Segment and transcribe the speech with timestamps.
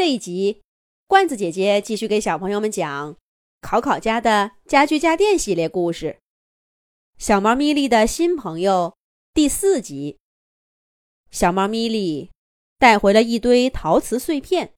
[0.00, 0.62] 这一集，
[1.06, 3.18] 罐子姐姐继续给小朋友们讲
[3.60, 6.16] 考考家的家居家电系列故事，
[7.22, 8.94] 《小猫咪莉的新朋友》
[9.34, 10.16] 第四集。
[11.30, 12.30] 小猫咪莉
[12.78, 14.72] 带回了一堆陶瓷碎片，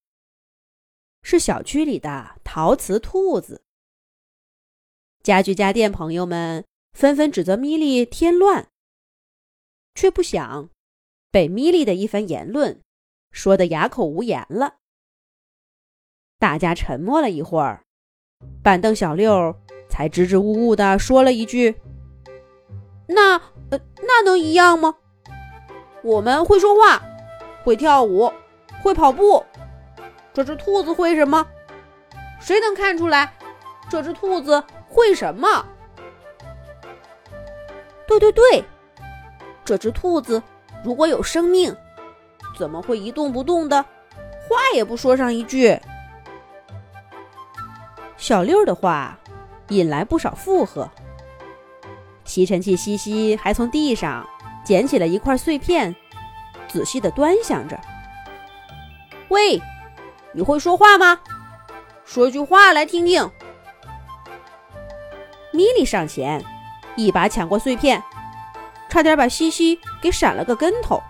[1.23, 3.63] 是小区里的陶瓷兔子。
[5.23, 6.65] 家居家电朋友们
[6.95, 8.69] 纷纷指责咪莉添乱，
[9.95, 10.69] 却不想
[11.31, 12.83] 被咪莉的一番言论
[13.31, 14.79] 说得哑口无言了。
[16.43, 17.85] 大家沉默了一会儿，
[18.65, 19.55] 板凳小六
[19.89, 21.77] 才支支吾吾地说了一句
[23.07, 23.41] ：“那……
[23.71, 24.97] 呃，那能一样吗？
[26.03, 27.01] 我们会说话，
[27.63, 28.33] 会跳舞，
[28.83, 29.45] 会跑步。
[30.35, 31.47] 这只兔子会什么？
[32.41, 33.33] 谁能看出来？
[33.89, 35.65] 这只兔子会什么？
[38.09, 38.65] 对对对，
[39.65, 40.43] 这只兔子
[40.83, 41.73] 如果有生命，
[42.59, 45.79] 怎么会一动不动的，话也不说上一句？”
[48.23, 49.19] 小六的话
[49.71, 50.89] 引来不少附和。
[52.25, 54.25] 吸尘器西西还从地上
[54.65, 55.93] 捡起了一块碎片，
[56.69, 57.77] 仔细的端详着。
[59.27, 59.61] 喂，
[60.33, 61.19] 你会说话吗？
[62.05, 63.29] 说句话来听听。
[65.51, 66.45] 米莉上前，
[66.95, 68.01] 一把抢过碎片，
[68.89, 71.03] 差点把西西给闪了个跟头。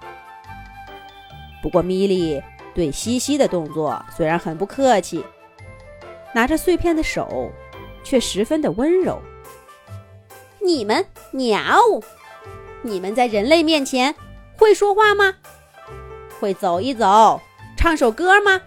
[1.63, 2.43] 不过米莉
[2.75, 5.23] 对西西的动作虽然很不客气。
[6.33, 7.51] 拿着碎片的手，
[8.03, 9.21] 却十分的温柔。
[10.61, 11.79] 你们鸟，
[12.83, 14.15] 你们在人类面前
[14.57, 15.35] 会说话吗？
[16.41, 17.41] 会走一走，
[17.77, 18.61] 唱首歌吗？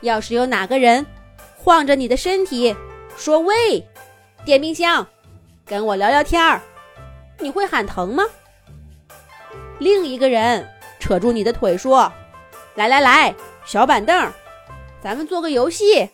[0.00, 1.04] 要是有哪个人
[1.56, 2.74] 晃着你的身体
[3.16, 3.86] 说“喂，
[4.44, 5.06] 电冰箱，
[5.64, 6.60] 跟我聊聊天儿”，
[7.40, 8.24] 你会喊疼吗？
[9.78, 10.66] 另一个人
[10.98, 12.10] 扯住你的腿说
[12.76, 14.32] ：“来来来，小板凳，
[15.02, 16.08] 咱们做个游戏。”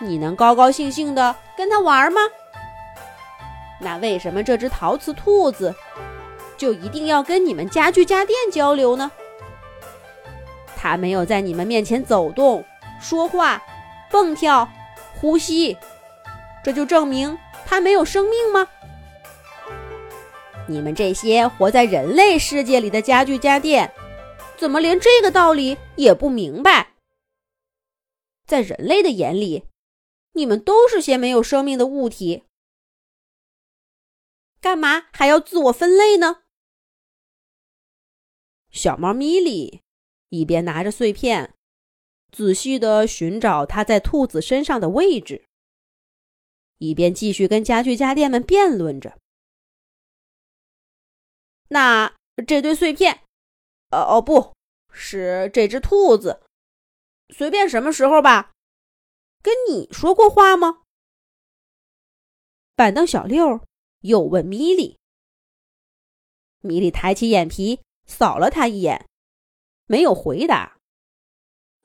[0.00, 2.20] 你能高高兴兴的跟他玩吗？
[3.80, 5.74] 那为什么这只陶瓷兔子
[6.56, 9.10] 就一定要跟你们家具家电交流呢？
[10.76, 12.64] 它没有在你们面前走动、
[13.00, 13.62] 说话、
[14.10, 14.68] 蹦跳、
[15.20, 15.76] 呼吸，
[16.62, 17.36] 这就证明
[17.66, 18.66] 它没有生命吗？
[20.66, 23.90] 你们这些活在人类世界里的家具家电，
[24.56, 26.88] 怎么连这个道理也不明白？
[28.46, 29.64] 在人类的眼里。
[30.38, 32.44] 你们都是些没有生命的物体，
[34.60, 36.42] 干嘛还要自我分类呢？
[38.70, 39.82] 小猫咪莉
[40.28, 41.54] 一边拿着碎片，
[42.30, 45.44] 仔细的寻找它在兔子身上的位置，
[46.78, 49.18] 一边继续跟家具家电们辩论着。
[51.70, 52.14] 那
[52.46, 53.24] 这堆碎片，
[53.90, 54.54] 哦哦，不
[54.92, 56.42] 是这只兔子，
[57.30, 58.52] 随便什么时候吧。
[59.48, 60.82] 跟你说过话吗？
[62.74, 63.64] 板凳小六
[64.00, 64.98] 又问米莉。
[66.60, 69.08] 米莉抬起眼皮扫了他一眼，
[69.86, 70.76] 没有回答，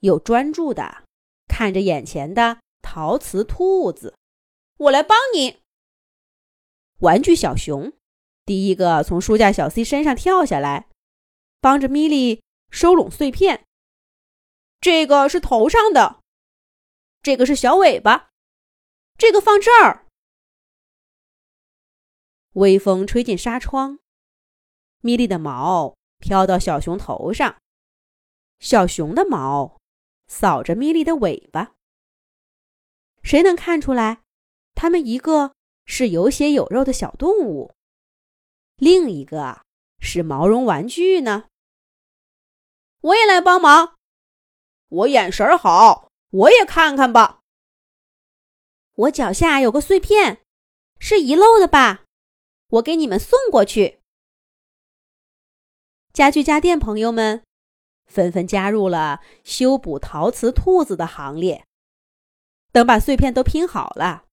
[0.00, 1.04] 又专注的
[1.48, 4.14] 看着眼前的陶瓷兔子。
[4.76, 5.62] 我来帮你。
[6.98, 7.94] 玩具小熊
[8.44, 10.90] 第一个从书架小 C 身上跳下来，
[11.62, 13.64] 帮着米莉收拢碎片。
[14.82, 16.20] 这个是头上的。
[17.24, 18.28] 这个是小尾巴，
[19.16, 20.04] 这个放这儿。
[22.52, 23.98] 微风吹进纱窗，
[25.00, 27.56] 米莉的毛飘到小熊头上，
[28.58, 29.80] 小熊的毛
[30.26, 31.72] 扫着米莉的尾巴。
[33.22, 34.20] 谁能看出来，
[34.74, 35.54] 它们一个
[35.86, 37.72] 是有血有肉的小动物，
[38.76, 39.62] 另一个
[39.98, 41.48] 是毛绒玩具呢？
[43.00, 43.96] 我也来帮忙，
[44.88, 46.10] 我眼神好。
[46.34, 47.40] 我也看看吧。
[48.94, 50.40] 我脚下有个碎片，
[50.98, 52.04] 是遗漏的吧？
[52.70, 54.00] 我给你们送过去。
[56.12, 57.44] 家具家电朋友们
[58.06, 61.64] 纷纷加入了修补陶瓷兔子的行列。
[62.72, 64.24] 等把碎片都拼好了，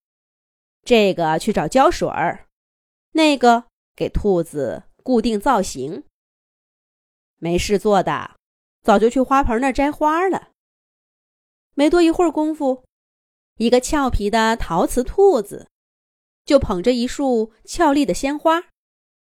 [0.84, 2.48] 这个去找胶水儿，
[3.12, 3.66] 那个
[3.96, 6.04] 给兔子固定造型。
[7.38, 8.36] 没事做的，
[8.82, 10.51] 早就去花盆那儿摘花了。
[11.74, 12.84] 没多一会儿功夫，
[13.58, 15.70] 一个俏皮的陶瓷兔子
[16.46, 18.64] 就捧着一束俏丽的鲜花，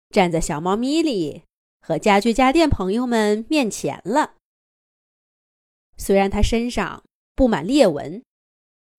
[0.10, 1.44] 站在小猫咪里
[1.80, 4.36] 和家具家电朋友们面前了。
[5.98, 7.04] 虽然它身上
[7.36, 8.24] 布满裂纹，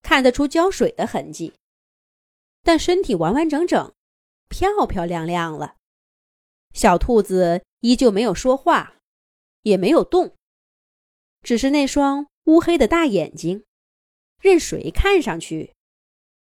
[0.03, 1.55] 看得出浇水的痕迹，
[2.63, 3.93] 但身体完完整整、
[4.49, 5.77] 漂漂亮亮了。
[6.73, 8.97] 小兔子依旧没有说话，
[9.63, 10.37] 也没有动，
[11.43, 13.65] 只是那双乌黑的大眼睛，
[14.41, 15.75] 任谁看上去，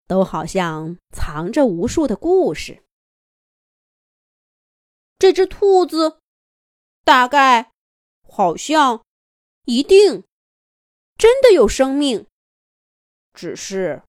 [0.07, 2.83] 都好像藏着无数的故事。
[5.19, 6.19] 这只兔子，
[7.05, 7.71] 大概，
[8.29, 9.05] 好像，
[9.65, 10.25] 一定，
[11.17, 12.27] 真的有生命，
[13.33, 14.03] 只是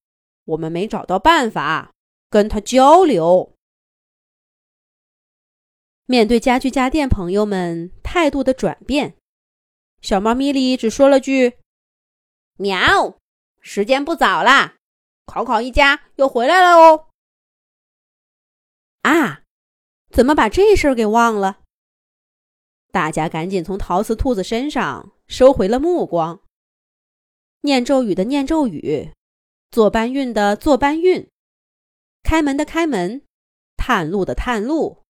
[0.44, 1.94] 我们没找到办法
[2.28, 3.54] 跟它交流。
[6.04, 9.16] 面对家具家电朋友们态度的转变，
[10.02, 11.58] 小猫咪咪只说了句
[12.56, 13.18] ：“喵，
[13.60, 14.76] 时间不早啦，
[15.26, 17.08] 考考一家又回来了哦。”
[19.02, 19.42] 啊，
[20.10, 21.60] 怎么把这事儿给忘了？
[22.90, 26.40] 大家赶紧从陶瓷兔子身上收回了目光。
[27.60, 29.12] 念咒语的念咒语，
[29.70, 31.28] 做搬运的做搬运，
[32.22, 33.22] 开门的开门，
[33.76, 35.02] 探路的探路。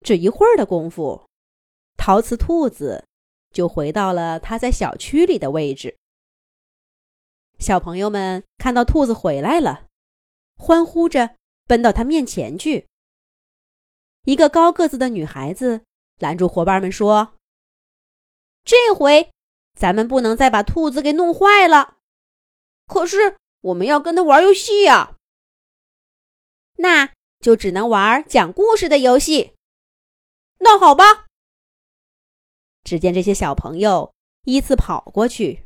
[0.00, 1.28] 只一会儿的功夫，
[1.96, 3.06] 陶瓷兔子
[3.52, 5.96] 就回到了它在小区里的位置。
[7.58, 9.86] 小朋友们看到兔子回来了，
[10.56, 12.86] 欢呼着奔到它面前去。
[14.24, 15.82] 一个高个子的女孩子
[16.18, 17.34] 拦住伙伴们说
[18.64, 19.30] ：“这回
[19.74, 21.96] 咱们不能再把兔子给弄坏了。
[22.86, 25.16] 可是我们要跟他玩游戏呀，
[26.76, 29.54] 那就只能玩讲故事的游戏。”
[30.60, 31.26] 那好吧。
[32.84, 34.12] 只见这些小朋友
[34.44, 35.64] 依次跑过去，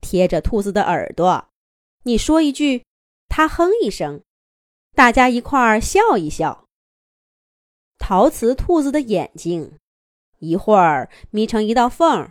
[0.00, 1.48] 贴着兔子的耳朵，
[2.04, 2.84] 你说一句，
[3.28, 4.22] 他哼一声，
[4.94, 6.64] 大家一块儿笑一笑。
[7.98, 9.76] 陶瓷兔子的眼睛，
[10.38, 12.30] 一会儿眯成一道缝，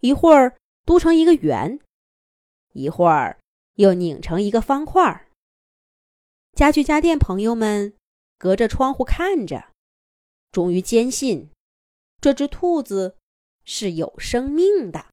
[0.00, 0.56] 一会儿
[0.86, 1.80] 嘟成一个圆，
[2.72, 3.38] 一会儿
[3.74, 5.28] 又拧成一个方块。
[6.52, 7.94] 家具家电朋友们
[8.38, 9.72] 隔着窗户看着。
[10.52, 11.50] 终于坚信，
[12.20, 13.16] 这只兔子
[13.64, 15.00] 是有生命的。